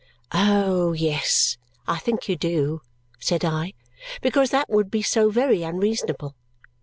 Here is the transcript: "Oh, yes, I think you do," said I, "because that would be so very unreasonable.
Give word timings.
"Oh, 0.33 0.93
yes, 0.93 1.59
I 1.87 1.99
think 1.99 2.27
you 2.27 2.35
do," 2.35 2.81
said 3.19 3.45
I, 3.45 3.73
"because 4.19 4.49
that 4.49 4.67
would 4.67 4.89
be 4.89 5.03
so 5.03 5.29
very 5.29 5.61
unreasonable. 5.61 6.35